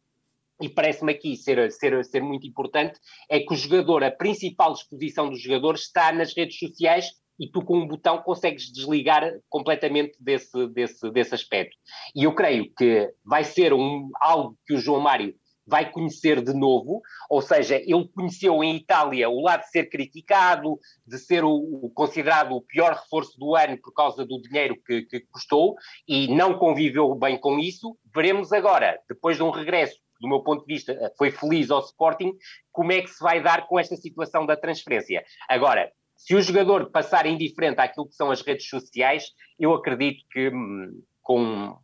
[0.61, 5.29] e parece-me aqui ser, ser, ser muito importante, é que o jogador, a principal exposição
[5.29, 10.67] do jogador está nas redes sociais e tu com um botão consegues desligar completamente desse,
[10.69, 11.77] desse, desse aspecto.
[12.15, 15.35] E eu creio que vai ser um, algo que o João Mário
[15.67, 20.79] vai conhecer de novo, ou seja, ele conheceu em Itália o lado de ser criticado,
[21.07, 25.03] de ser o, o considerado o pior reforço do ano por causa do dinheiro que,
[25.03, 25.75] que custou
[26.07, 27.97] e não conviveu bem com isso.
[28.15, 32.33] Veremos agora, depois de um regresso do meu ponto de vista, foi feliz ao Sporting,
[32.73, 35.23] como é que se vai dar com esta situação da transferência.
[35.49, 39.25] Agora, se o jogador passar indiferente àquilo que são as redes sociais,
[39.59, 41.77] eu acredito que hum, com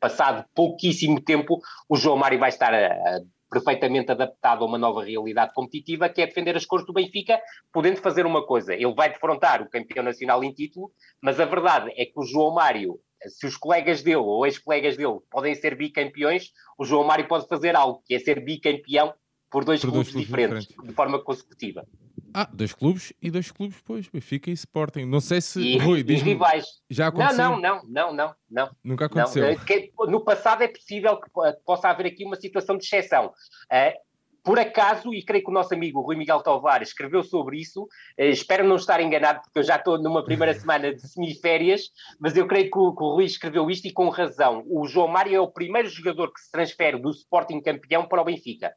[0.00, 5.04] passado pouquíssimo tempo o João Mário vai estar a, a, perfeitamente adaptado a uma nova
[5.04, 7.40] realidade competitiva, que é defender as cores do Benfica,
[7.72, 8.74] podendo fazer uma coisa.
[8.74, 12.54] Ele vai defrontar o campeão nacional em título, mas a verdade é que o João
[12.54, 17.48] Mário, se os colegas dele ou ex-colegas dele podem ser bicampeões, o João Mário pode
[17.48, 19.14] fazer algo, que é ser bicampeão
[19.50, 21.86] por dois, por clubes, dois diferentes, diferentes, de forma consecutiva.
[22.34, 25.04] Ah, dois clubes e dois clubes, pois, Benfica e Sporting.
[25.04, 25.60] Não sei se.
[25.60, 26.64] E, Rui, e rivais.
[26.90, 27.36] Já aconteceu?
[27.36, 28.70] Não, não, não, não, não.
[28.84, 29.42] Nunca aconteceu.
[29.42, 29.50] Não.
[29.50, 31.30] Eh, no passado é possível que
[31.64, 33.26] possa haver aqui uma situação de exceção.
[33.26, 34.08] Uh,
[34.44, 37.88] por acaso, e creio que o nosso amigo Rui Miguel Tavares escreveu sobre isso, uh,
[38.18, 42.46] espero não estar enganado, porque eu já estou numa primeira semana de semiférias, mas eu
[42.46, 44.64] creio que o, que o Rui escreveu isto e com razão.
[44.66, 48.24] O João Mário é o primeiro jogador que se transfere do Sporting campeão para o
[48.24, 48.72] Benfica.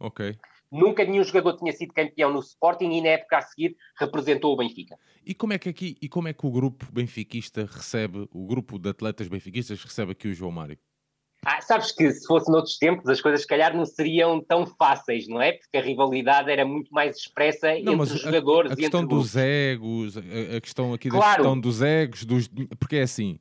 [0.00, 0.38] Ok.
[0.70, 4.56] Nunca nenhum jogador tinha sido campeão no Sporting e na época a seguir representou o
[4.56, 4.98] Benfica.
[5.24, 8.78] E como é que aqui e como é que o grupo benfiquista recebe, o grupo
[8.78, 10.78] de atletas benfiquistas recebe aqui o João Mário?
[11.44, 15.28] Ah, sabes que se fosse noutros tempos as coisas se calhar não seriam tão fáceis,
[15.28, 15.52] não é?
[15.52, 19.36] Porque a rivalidade era muito mais expressa não, entre os jogadores a, a questão dos
[19.36, 21.24] egos, a, a, questão aqui claro.
[21.24, 23.38] da questão dos egos, dos, porque é assim,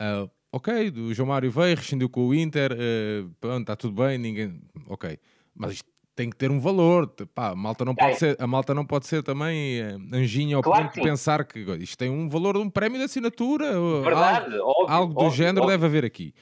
[0.00, 4.16] uh, ok, o João Mário veio, rescindiu com o Inter, uh, pronto, está tudo bem,
[4.16, 5.18] ninguém, ok,
[5.54, 8.14] mas isto tem que ter um valor, pá, a malta não pode é.
[8.14, 11.58] ser, a malta não pode ser também uh, anjinha ao claro ponto de pensar que
[11.58, 13.72] isto tem um valor de um prémio de assinatura,
[14.02, 15.78] Verdade, algo, óbvio, algo do óbvio, género óbvio.
[15.78, 16.34] deve haver aqui.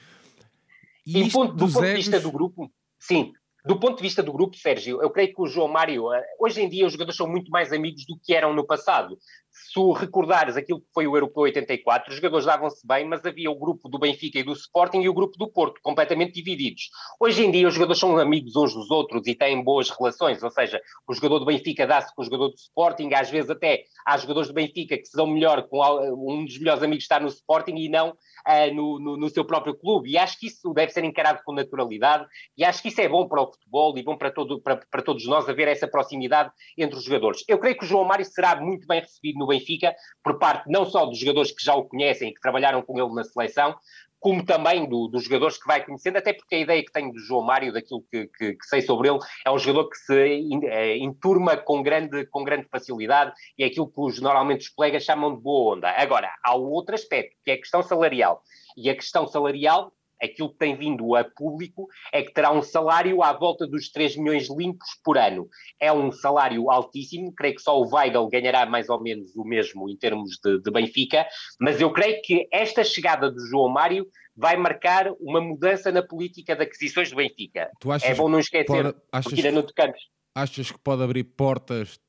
[1.05, 3.33] E, ponto, do ponto de vista do grupo, sim,
[3.65, 6.61] do ponto de vista do grupo, Sérgio, eu creio que o João Mário, eh, hoje
[6.61, 9.17] em dia os jogadores são muito mais amigos do que eram no passado.
[9.49, 13.57] Se recordares aquilo que foi o Europeu 84, os jogadores davam-se bem, mas havia o
[13.57, 16.89] grupo do Benfica e do Sporting e o grupo do Porto, completamente divididos.
[17.17, 20.51] Hoje em dia os jogadores são amigos uns dos outros e têm boas relações, ou
[20.51, 24.17] seja, o jogador do Benfica dá-se com o jogador do Sporting, às vezes até há
[24.17, 25.79] jogadores do Benfica que se dão melhor com
[26.27, 28.13] um dos melhores amigos está no Sporting e não
[28.47, 30.11] uh, no, no, no, seu próprio clube.
[30.11, 32.25] E acho que isso deve ser encarado com naturalidade
[32.57, 35.01] e acho que isso é bom para o futebol e bom para, todo, para, para
[35.01, 37.43] todos nós haver essa proximidade entre os jogadores.
[37.47, 40.85] Eu creio que o João Mário será muito bem recebido no Benfica por parte não
[40.85, 43.75] só dos jogadores que já o conhecem e que trabalharam com ele na seleção,
[44.23, 47.19] como também do, dos jogadores que vai conhecendo, até porque a ideia que tenho do
[47.19, 50.97] João Mário, daquilo que, que, que sei sobre ele, é um jogador que se é,
[50.97, 55.35] enturma com grande, com grande facilidade e é aquilo que os, normalmente os colegas chamam
[55.35, 55.89] de boa onda.
[55.89, 58.41] Agora, há outro aspecto, que é a questão salarial.
[58.77, 59.91] E a questão salarial
[60.23, 64.17] aquilo que tem vindo a público é que terá um salário à volta dos 3
[64.17, 65.47] milhões limpos por ano.
[65.79, 69.89] É um salário altíssimo, creio que só o Weigl ganhará mais ou menos o mesmo
[69.89, 71.27] em termos de, de Benfica,
[71.59, 76.55] mas eu creio que esta chegada do João Mário vai marcar uma mudança na política
[76.55, 77.69] de aquisições do Benfica.
[78.03, 79.99] é bom não esquecer, pode, achas, porque ainda não tocamos.
[80.35, 81.99] Achas que pode abrir portas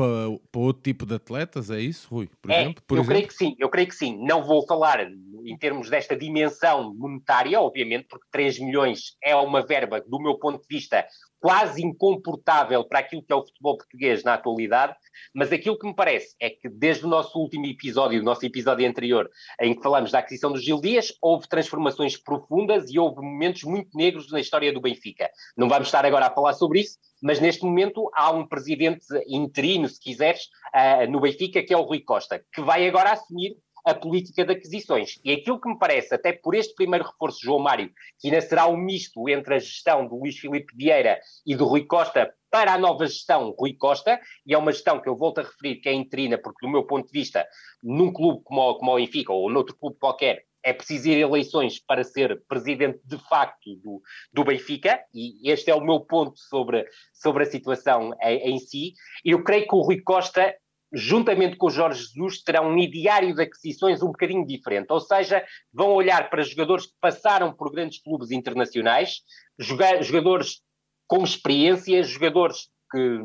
[0.00, 2.30] para, para outro tipo de atletas, é isso, Rui?
[2.40, 2.82] Por é, exemplo?
[2.86, 3.14] Por eu exemplo?
[3.14, 4.18] creio que sim, eu creio que sim.
[4.24, 5.06] Não vou falar
[5.44, 10.62] em termos desta dimensão monetária, obviamente, porque 3 milhões é uma verba, do meu ponto
[10.62, 11.06] de vista,
[11.40, 14.94] quase incomportável para aquilo que é o futebol português na atualidade,
[15.34, 18.86] mas aquilo que me parece é que desde o nosso último episódio, o nosso episódio
[18.86, 19.28] anterior,
[19.60, 23.96] em que falamos da aquisição do Gil Dias, houve transformações profundas e houve momentos muito
[23.96, 25.30] negros na história do Benfica.
[25.56, 29.88] Não vamos estar agora a falar sobre isso, mas neste momento há um presidente interino,
[29.88, 33.94] se quiseres, uh, no Benfica, que é o Rui Costa, que vai agora assumir a
[33.94, 35.18] política de aquisições.
[35.24, 38.66] E aquilo que me parece, até por este primeiro reforço, João Mário, que ainda será
[38.66, 42.78] um misto entre a gestão do Luís Filipe Vieira e do Rui Costa para a
[42.78, 45.92] nova gestão Rui Costa, e é uma gestão que eu volto a referir que é
[45.92, 47.46] interina, porque do meu ponto de vista,
[47.82, 51.78] num clube como o, como o Benfica ou noutro clube qualquer, é preciso ir eleições
[51.78, 56.84] para ser presidente de facto do, do Benfica, e este é o meu ponto sobre,
[57.14, 58.94] sobre a situação em, em si.
[59.24, 60.54] Eu creio que o Rui Costa
[60.92, 64.90] juntamente com o Jorge Jesus, terão um ideário de aquisições um bocadinho diferente.
[64.90, 69.20] Ou seja, vão olhar para jogadores que passaram por grandes clubes internacionais,
[69.58, 70.62] jogadores
[71.06, 73.20] com experiência, jogadores que,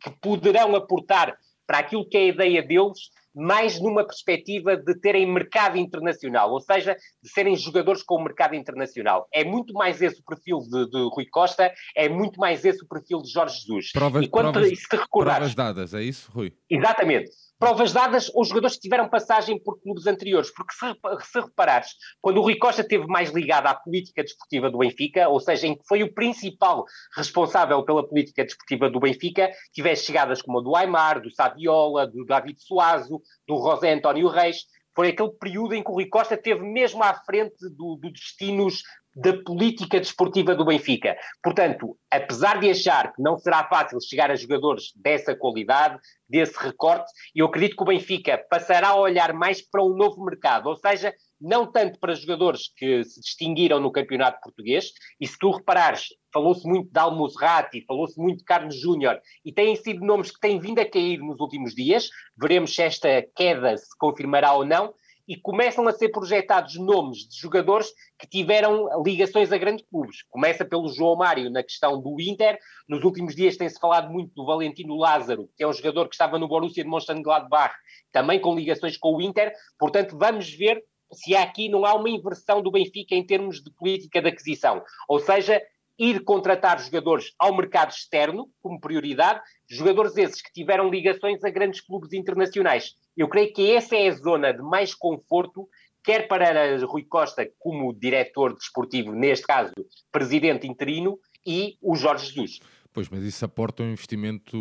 [0.00, 5.30] que poderão aportar para aquilo que é a ideia deles mais numa perspectiva de terem
[5.32, 9.28] mercado internacional, ou seja, de serem jogadores com o mercado internacional.
[9.32, 12.88] É muito mais esse o perfil de, de Rui Costa, é muito mais esse o
[12.88, 13.92] perfil de Jorge Jesus.
[13.92, 16.52] Provas, e quando, provas, se provas dadas, é isso, Rui?
[16.68, 21.90] Exatamente provas dadas aos jogadores que tiveram passagem por clubes anteriores, porque se, se reparares,
[22.20, 25.76] quando o Rui Costa esteve mais ligado à política desportiva do Benfica, ou seja, em
[25.76, 26.84] que foi o principal
[27.16, 32.24] responsável pela política desportiva do Benfica, tivesse chegadas como a do Aymar, do Saviola, do
[32.24, 36.60] David Suazo, do José António Reis, foi aquele período em que o Rui Costa esteve
[36.60, 38.82] mesmo à frente do destinos
[39.18, 41.16] da política desportiva do Benfica.
[41.42, 47.10] Portanto, apesar de achar que não será fácil chegar a jogadores dessa qualidade, desse recorte,
[47.34, 51.12] eu acredito que o Benfica passará a olhar mais para um novo mercado, ou seja,
[51.40, 56.66] não tanto para jogadores que se distinguiram no campeonato português, e se tu reparares, falou-se
[56.68, 60.60] muito de Almos Ratti, falou-se muito de Carlos Júnior, e têm sido nomes que têm
[60.60, 62.08] vindo a cair nos últimos dias,
[62.40, 64.94] veremos se esta queda se confirmará ou não,
[65.28, 70.22] e começam a ser projetados nomes de jogadores que tiveram ligações a grandes clubes.
[70.30, 72.58] Começa pelo João Mário na questão do Inter.
[72.88, 76.38] Nos últimos dias tem-se falado muito do Valentino Lázaro, que é um jogador que estava
[76.38, 77.74] no Borussia de Mönchengladbach,
[78.10, 79.52] também com ligações com o Inter.
[79.78, 84.22] Portanto, vamos ver se aqui não há uma inversão do Benfica em termos de política
[84.22, 84.82] de aquisição.
[85.06, 85.60] Ou seja,
[85.98, 91.80] ir contratar jogadores ao mercado externo como prioridade, jogadores esses que tiveram ligações a grandes
[91.80, 92.94] clubes internacionais.
[93.16, 95.68] Eu creio que essa é a zona de mais conforto,
[96.04, 99.72] quer para Rui Costa como diretor desportivo, neste caso
[100.12, 102.60] presidente interino, e o Jorge Jesus.
[102.92, 104.56] Pois, mas isso aporta um investimento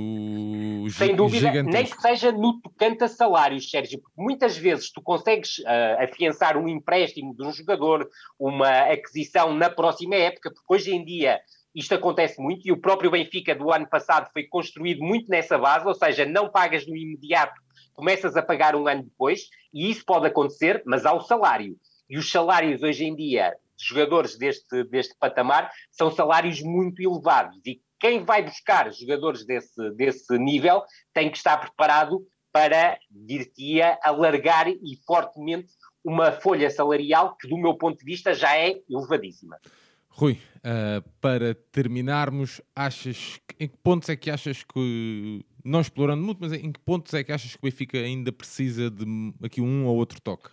[0.91, 1.71] Sem dúvida, gigantesco.
[1.71, 6.57] nem que seja no tocante a salários, Sérgio, porque muitas vezes tu consegues uh, afiançar
[6.57, 11.39] um empréstimo de um jogador, uma aquisição na próxima época, porque hoje em dia
[11.73, 15.87] isto acontece muito e o próprio Benfica do ano passado foi construído muito nessa base,
[15.87, 17.53] ou seja, não pagas no imediato,
[17.93, 21.77] começas a pagar um ano depois, e isso pode acontecer, mas ao salário.
[22.09, 27.59] E os salários hoje em dia de jogadores deste, deste patamar são salários muito elevados
[27.65, 30.83] e quem vai buscar jogadores desse, desse nível
[31.13, 35.67] tem que estar preparado para, dir-te-ia, alargar e fortemente
[36.03, 39.57] uma folha salarial que, do meu ponto de vista, já é elevadíssima.
[40.09, 46.39] Rui, uh, para terminarmos, achas em que pontos é que achas que, não explorando muito,
[46.39, 49.05] mas em que pontos é que achas que o Benfica ainda precisa de
[49.43, 50.49] aqui um ou outro toque?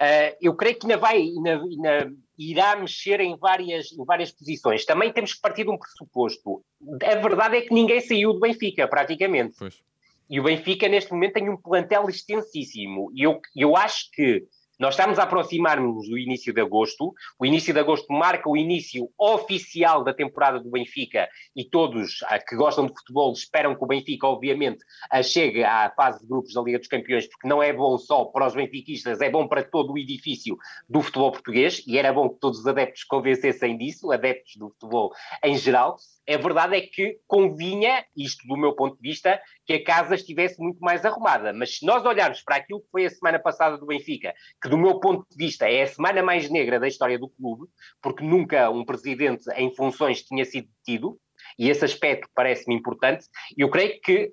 [0.00, 4.84] Uh, eu creio que ainda vai, ainda, ainda irá mexer em várias, em várias posições.
[4.84, 6.62] Também temos que partir de um pressuposto.
[7.02, 9.56] A verdade é que ninguém saiu do Benfica, praticamente.
[9.58, 9.82] Pois.
[10.30, 13.10] E o Benfica, neste momento, tem um plantel extensíssimo.
[13.14, 14.46] E eu, eu acho que
[14.78, 17.12] nós estamos a aproximar-nos do início de agosto.
[17.38, 22.38] O início de agosto marca o início oficial da temporada do Benfica e todos ah,
[22.38, 26.54] que gostam de futebol esperam que o Benfica, obviamente, ah, chegue à fase de grupos
[26.54, 29.64] da Liga dos Campeões, porque não é bom só para os benfiquistas, é bom para
[29.64, 30.56] todo o edifício
[30.88, 35.12] do futebol português e era bom que todos os adeptos convencessem disso, adeptos do futebol
[35.42, 35.96] em geral.
[36.28, 40.60] A verdade é que convinha, isto do meu ponto de vista, que a casa estivesse
[40.60, 41.54] muito mais arrumada.
[41.54, 44.76] Mas se nós olharmos para aquilo que foi a semana passada do Benfica, que do
[44.76, 47.66] meu ponto de vista é a semana mais negra da história do clube,
[48.02, 51.18] porque nunca um presidente em funções tinha sido detido,
[51.58, 53.24] e esse aspecto parece-me importante,
[53.56, 54.32] eu creio que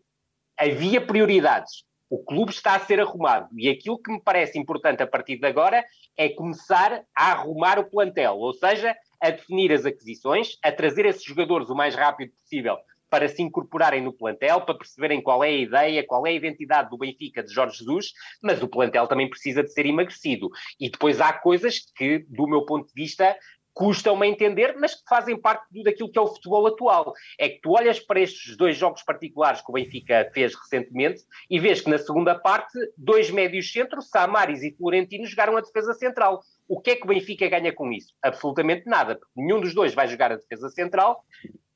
[0.58, 1.86] havia prioridades.
[2.10, 5.48] O clube está a ser arrumado e aquilo que me parece importante a partir de
[5.48, 5.84] agora
[6.16, 11.24] é começar a arrumar o plantel, ou seja, a definir as aquisições, a trazer esses
[11.24, 12.78] jogadores o mais rápido possível
[13.10, 16.90] para se incorporarem no plantel, para perceberem qual é a ideia, qual é a identidade
[16.90, 18.12] do Benfica de Jorge Jesus,
[18.42, 20.50] mas o plantel também precisa de ser emagrecido.
[20.80, 23.38] E depois há coisas que, do meu ponto de vista,
[23.76, 27.14] custam-me a entender, mas que fazem parte daquilo que é o futebol atual.
[27.38, 31.60] É que tu olhas para estes dois jogos particulares que o Benfica fez recentemente e
[31.60, 36.42] vês que na segunda parte, dois médios centros, Samaris e Florentino, jogaram a defesa central.
[36.68, 38.14] O que é que o Benfica ganha com isso?
[38.22, 41.24] Absolutamente nada, porque nenhum dos dois vai jogar a defesa central.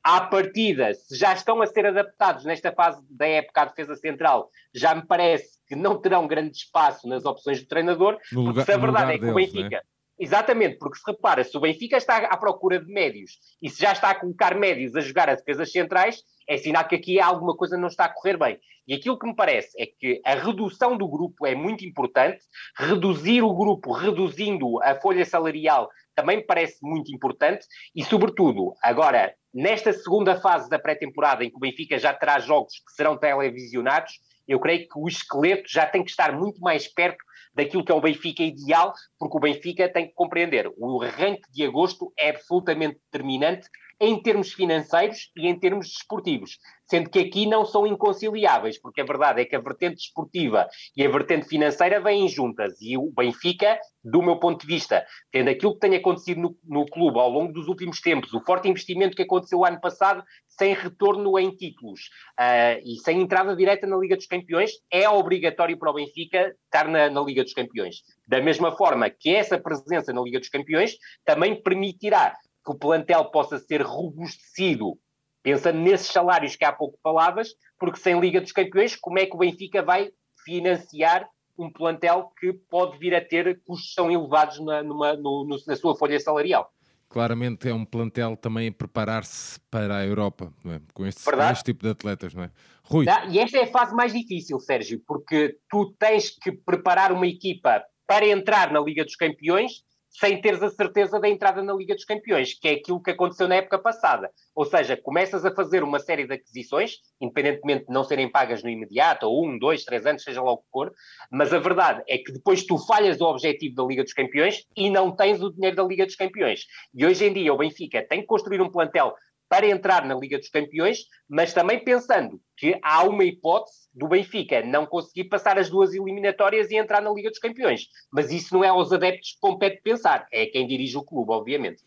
[0.04, 4.50] À partida, se já estão a ser adaptados nesta fase da época à defesa central,
[4.74, 8.78] já me parece que não terão grande espaço nas opções do treinador, porque se a
[8.78, 9.78] verdade é que deles, o Benfica.
[9.78, 9.82] Né?
[10.20, 13.94] Exatamente, porque se repara, se o Benfica está à procura de médios e se já
[13.94, 17.78] está a colocar médios a jogar as defesas centrais, é sinal que aqui alguma coisa
[17.78, 18.60] não está a correr bem.
[18.86, 22.42] E aquilo que me parece é que a redução do grupo é muito importante,
[22.76, 27.66] reduzir o grupo, reduzindo a folha salarial, também me parece muito importante,
[27.96, 32.74] e sobretudo, agora, nesta segunda fase da pré-temporada, em que o Benfica já terá jogos
[32.74, 37.24] que serão televisionados, eu creio que o esqueleto já tem que estar muito mais perto
[37.54, 41.66] daquilo que é o Benfica ideal, porque o Benfica tem que compreender, o arranque de
[41.66, 43.68] agosto é absolutamente determinante
[44.00, 46.58] em termos financeiros e em termos desportivos,
[46.90, 51.06] sendo que aqui não são inconciliáveis, porque a verdade é que a vertente desportiva e
[51.06, 55.74] a vertente financeira vêm juntas, e o Benfica, do meu ponto de vista, tendo aquilo
[55.74, 59.24] que tem acontecido no, no clube ao longo dos últimos tempos, o forte investimento que
[59.24, 62.02] aconteceu ano passado, sem retorno em títulos
[62.40, 66.88] uh, e sem entrada direta na Liga dos Campeões, é obrigatório para o Benfica estar
[66.88, 67.98] na, na Liga dos Campeões.
[68.28, 72.36] Da mesma forma que essa presença na Liga dos Campeões também permitirá
[72.66, 74.98] que o plantel possa ser robustecido,
[75.42, 79.36] pensando nesses salários que há pouco falavas, porque sem Liga dos Campeões, como é que
[79.36, 80.10] o Benfica vai
[80.44, 81.28] financiar
[81.58, 85.76] um plantel que pode vir a ter custos tão elevados na, numa, no, no, na
[85.76, 86.72] sua folha salarial?
[87.10, 90.80] Claramente é um plantel também a preparar-se para a Europa, é?
[90.94, 92.52] com, este, com, este, tipo de atletas, não é?
[92.84, 93.06] Rui.
[93.30, 97.84] e esta é a fase mais difícil, Sérgio, porque tu tens que preparar uma equipa
[98.06, 102.06] para entrar na Liga dos Campeões sem teres a certeza da entrada na Liga dos
[102.06, 104.32] Campeões, que é aquilo que aconteceu na época passada.
[104.56, 108.70] Ou seja, começas a fazer uma série de aquisições, independentemente de não serem pagas no
[108.70, 110.92] imediato, ou um, dois, três anos, seja lá o que for,
[111.32, 114.90] mas a verdade é que depois tu falhas o objetivo da Liga dos Campeões e
[114.90, 116.66] não tens o dinheiro da Liga dos Campeões.
[116.94, 119.14] E hoje em dia o Benfica tem que construir um plantel
[119.50, 124.64] para entrar na Liga dos Campeões, mas também pensando que há uma hipótese do Benfica
[124.64, 127.88] não conseguir passar as duas eliminatórias e entrar na Liga dos Campeões.
[128.12, 131.84] Mas isso não é aos adeptos que compete pensar, é quem dirige o clube, obviamente.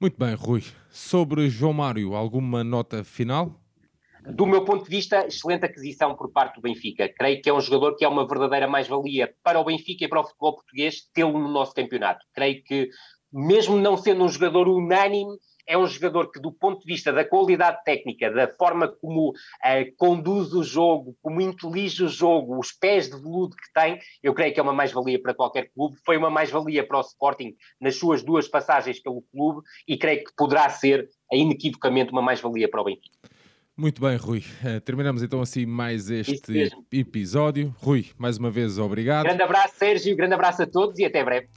[0.00, 0.62] Muito bem, Rui.
[0.90, 3.60] Sobre João Mário, alguma nota final?
[4.26, 7.08] Do meu ponto de vista, excelente aquisição por parte do Benfica.
[7.08, 10.20] Creio que é um jogador que é uma verdadeira mais-valia para o Benfica e para
[10.20, 12.24] o futebol português tê-lo no nosso campeonato.
[12.34, 12.88] Creio que,
[13.30, 17.24] mesmo não sendo um jogador unânime, é um jogador que, do ponto de vista da
[17.24, 23.08] qualidade técnica, da forma como uh, conduz o jogo, como intelige o jogo, os pés
[23.08, 25.96] de veludo que tem, eu creio que é uma mais-valia para qualquer clube.
[26.04, 30.34] Foi uma mais-valia para o Sporting nas suas duas passagens pelo clube e creio que
[30.36, 33.18] poderá ser, inequivocamente, uma mais-valia para o Benfica.
[33.76, 34.44] Muito bem, Rui.
[34.62, 37.74] Uh, terminamos então assim mais este episódio.
[37.78, 39.24] Rui, mais uma vez, obrigado.
[39.24, 41.48] Grande abraço, Sérgio, grande abraço a todos e até breve.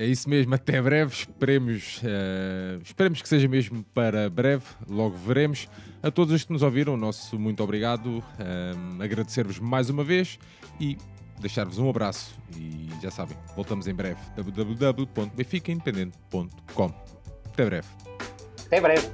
[0.00, 1.12] É isso mesmo, até breve.
[1.12, 5.68] Esperemos, uh, esperemos que seja mesmo para breve, logo veremos.
[6.02, 8.06] A todos os que nos ouviram, nosso muito obrigado.
[8.06, 10.38] Uh, Agradecer-vos mais uma vez
[10.80, 10.96] e
[11.38, 12.34] deixar-vos um abraço.
[12.56, 14.18] E já sabem, voltamos em breve.
[14.36, 16.94] www.beficaindependente.com
[17.52, 17.88] Até breve.
[18.64, 19.06] Até breve.